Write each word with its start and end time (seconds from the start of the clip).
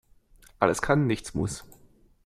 Alles 0.57 0.81
kann, 0.81 1.05
nichts 1.05 1.35
muss. 1.35 1.63